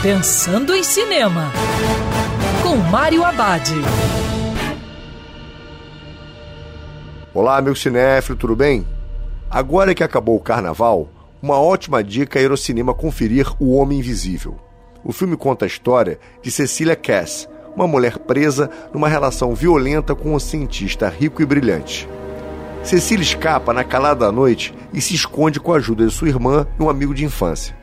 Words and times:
Pensando 0.00 0.76
em 0.76 0.84
Cinema, 0.84 1.50
com 2.62 2.76
Mário 2.76 3.24
Abad. 3.24 3.68
Olá, 7.34 7.60
meu 7.60 7.74
cinéfilo, 7.74 8.38
tudo 8.38 8.54
bem? 8.54 8.86
Agora 9.50 9.92
que 9.96 10.04
acabou 10.04 10.36
o 10.36 10.40
carnaval, 10.40 11.08
uma 11.42 11.60
ótima 11.60 12.04
dica 12.04 12.38
é 12.38 12.42
ir 12.44 12.50
ao 12.52 12.56
cinema 12.56 12.94
conferir 12.94 13.52
O 13.58 13.74
Homem 13.74 13.98
Invisível. 13.98 14.56
O 15.02 15.12
filme 15.12 15.36
conta 15.36 15.64
a 15.64 15.68
história 15.68 16.20
de 16.40 16.52
Cecília 16.52 16.94
Cass, 16.94 17.48
uma 17.74 17.88
mulher 17.88 18.18
presa 18.20 18.70
numa 18.94 19.08
relação 19.08 19.52
violenta 19.52 20.14
com 20.14 20.32
um 20.32 20.38
cientista 20.38 21.08
rico 21.08 21.42
e 21.42 21.44
brilhante. 21.44 22.08
Cecília 22.84 23.24
escapa 23.24 23.72
na 23.72 23.82
calada 23.82 24.26
da 24.26 24.30
noite 24.30 24.72
e 24.94 25.00
se 25.00 25.16
esconde 25.16 25.58
com 25.58 25.72
a 25.72 25.78
ajuda 25.78 26.06
de 26.06 26.12
sua 26.12 26.28
irmã 26.28 26.68
e 26.78 26.82
um 26.84 26.88
amigo 26.88 27.12
de 27.12 27.24
infância. 27.24 27.77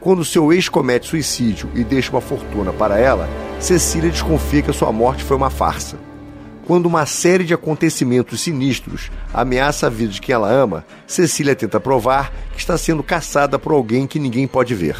Quando 0.00 0.24
seu 0.24 0.50
ex 0.50 0.66
comete 0.66 1.06
suicídio 1.06 1.68
e 1.74 1.84
deixa 1.84 2.10
uma 2.10 2.22
fortuna 2.22 2.72
para 2.72 2.98
ela, 2.98 3.28
Cecília 3.58 4.10
desconfia 4.10 4.62
que 4.62 4.70
a 4.70 4.74
sua 4.74 4.90
morte 4.90 5.22
foi 5.22 5.36
uma 5.36 5.50
farsa. 5.50 5.98
Quando 6.66 6.86
uma 6.86 7.04
série 7.04 7.44
de 7.44 7.52
acontecimentos 7.52 8.40
sinistros 8.40 9.10
ameaça 9.34 9.88
a 9.88 9.90
vida 9.90 10.10
de 10.10 10.20
quem 10.20 10.34
ela 10.34 10.50
ama, 10.50 10.86
Cecília 11.06 11.54
tenta 11.54 11.78
provar 11.78 12.32
que 12.52 12.58
está 12.58 12.78
sendo 12.78 13.02
caçada 13.02 13.58
por 13.58 13.72
alguém 13.72 14.06
que 14.06 14.18
ninguém 14.18 14.46
pode 14.46 14.74
ver. 14.74 14.96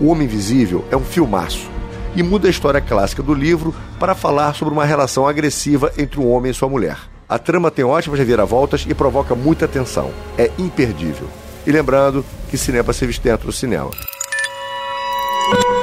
O 0.00 0.08
Homem 0.08 0.26
Invisível 0.26 0.84
é 0.90 0.96
um 0.96 1.04
filmaço 1.04 1.70
e 2.16 2.22
muda 2.22 2.48
a 2.48 2.50
história 2.50 2.80
clássica 2.80 3.22
do 3.22 3.34
livro 3.34 3.72
para 4.00 4.14
falar 4.14 4.56
sobre 4.56 4.74
uma 4.74 4.84
relação 4.84 5.28
agressiva 5.28 5.92
entre 5.96 6.18
um 6.18 6.28
homem 6.28 6.50
e 6.50 6.54
sua 6.54 6.68
mulher. 6.68 6.98
A 7.28 7.38
trama 7.38 7.70
tem 7.70 7.84
ótimas 7.84 8.18
reviravoltas 8.18 8.84
e 8.88 8.92
provoca 8.92 9.36
muita 9.36 9.68
tensão. 9.68 10.10
É 10.36 10.50
imperdível. 10.58 11.28
E 11.64 11.70
lembrando 11.70 12.24
que 12.50 12.58
cinema 12.58 12.92
se 12.92 13.06
viste 13.06 13.22
dentro 13.22 13.46
do 13.46 13.52
cinema. 13.52 13.90